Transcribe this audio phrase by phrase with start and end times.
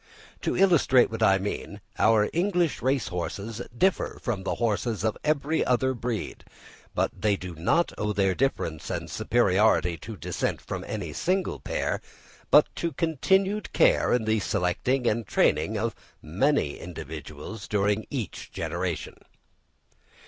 [0.41, 5.63] To illustrate what I mean: our English race horses differ from the horses of every
[5.63, 6.43] other breed;
[6.95, 12.01] but they do not owe their difference and superiority to descent from any single pair,
[12.49, 19.17] but to continued care in the selecting and training of many individuals during each generation.